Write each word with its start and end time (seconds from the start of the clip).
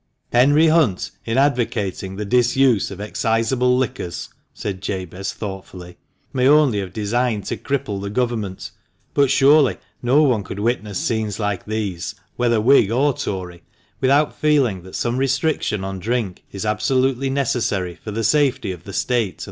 "Henry 0.33 0.69
Hunt, 0.69 1.11
in 1.25 1.37
advocating 1.37 2.15
the 2.15 2.25
disuse 2.25 2.89
of 2.89 2.99
excisable 2.99 3.77
liquors," 3.77 4.29
said 4.51 4.81
Jabez, 4.81 5.31
thoughtfully," 5.31 5.97
may 6.33 6.47
only 6.47 6.79
have 6.79 6.91
designed 6.91 7.43
to 7.45 7.55
cripple 7.57 8.01
the 8.01 8.09
Government; 8.09 8.71
but 9.13 9.29
surely 9.29 9.77
no 10.01 10.23
one 10.23 10.43
could 10.43 10.57
witness 10.57 10.97
scenes 10.97 11.39
like 11.39 11.67
these, 11.67 12.15
whether 12.35 12.59
Whig 12.59 12.89
or 12.91 13.13
Tory, 13.15 13.61
without 13.99 14.35
feeling 14.35 14.81
that 14.81 14.95
some 14.95 15.19
restriction 15.19 15.83
on 15.83 15.99
drink 15.99 16.45
is 16.51 16.65
absolutely 16.65 17.29
necessary 17.29 17.93
for 18.03 18.09
the 18.09 18.23
safety 18.23 18.71
of 18.71 18.85
the 18.85 18.93
State 18.93 19.33
and 19.33 19.39